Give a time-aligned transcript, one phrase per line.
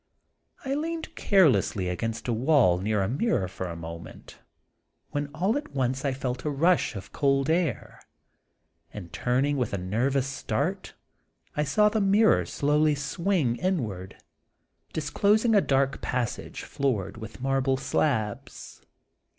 [0.65, 4.39] I leaned carelessly against the wall near a mirror, for a moment,
[5.11, 8.01] when all at once I felt a rush of cold air,
[8.91, 10.95] and turning with a nervous start
[11.55, 14.15] I saw the mirror slowly swing in ward,
[14.91, 18.81] disclosing a dark passage floored with marble slabs.